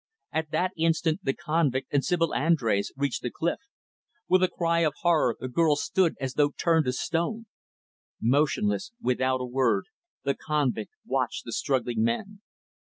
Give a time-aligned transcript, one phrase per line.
[0.31, 3.59] At that instant, the convict and Sibyl Andrés reached the cliff.
[4.27, 7.45] With a cry of horror, the girl stood as though turned to stone.
[8.19, 9.85] Motionless, without a word,
[10.23, 12.41] the convict watched the struggling men.